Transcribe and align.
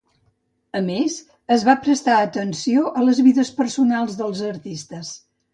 A 0.79 0.79
més, 0.85 1.17
es 1.57 1.65
va 1.67 1.75
prestar 1.83 2.17
atenció 2.21 2.89
a 3.03 3.07
les 3.09 3.23
vides 3.29 3.55
personals 3.63 4.21
dels 4.23 4.43
artistes. 4.57 5.17